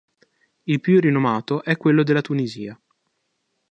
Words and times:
Il 0.63 0.79
più 0.81 0.99
rinomato 0.99 1.63
è 1.63 1.77
quello 1.77 2.01
della 2.01 2.21
Tunisia. 2.21 2.75